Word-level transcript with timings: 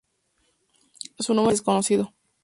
Su 1.19 1.35
número 1.35 1.51
actual 1.51 1.51
es 1.51 1.59
desconocido. 1.59 2.11